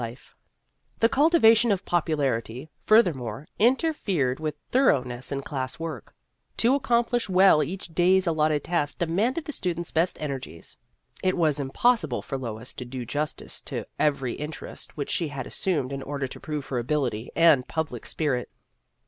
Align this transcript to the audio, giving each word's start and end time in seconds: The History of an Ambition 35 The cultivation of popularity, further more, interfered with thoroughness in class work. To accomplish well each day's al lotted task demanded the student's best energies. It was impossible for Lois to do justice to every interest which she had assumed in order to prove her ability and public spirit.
The 0.01 0.07
History 0.07 0.19
of 0.19 0.23
an 0.23 0.33
Ambition 0.33 0.79
35 0.97 1.01
The 1.01 1.15
cultivation 1.15 1.71
of 1.73 1.85
popularity, 1.85 2.69
further 2.79 3.13
more, 3.13 3.47
interfered 3.59 4.39
with 4.39 4.55
thoroughness 4.71 5.31
in 5.31 5.41
class 5.43 5.77
work. 5.77 6.15
To 6.57 6.73
accomplish 6.73 7.29
well 7.29 7.61
each 7.61 7.89
day's 7.93 8.25
al 8.27 8.33
lotted 8.33 8.63
task 8.63 8.97
demanded 8.97 9.45
the 9.45 9.51
student's 9.51 9.91
best 9.91 10.19
energies. 10.19 10.75
It 11.21 11.37
was 11.37 11.59
impossible 11.59 12.23
for 12.23 12.39
Lois 12.39 12.73
to 12.73 12.83
do 12.85 13.05
justice 13.05 13.61
to 13.61 13.85
every 13.99 14.33
interest 14.33 14.97
which 14.97 15.11
she 15.11 15.27
had 15.27 15.45
assumed 15.45 15.93
in 15.93 16.01
order 16.01 16.25
to 16.27 16.39
prove 16.39 16.65
her 16.69 16.79
ability 16.79 17.29
and 17.35 17.67
public 17.67 18.07
spirit. 18.07 18.49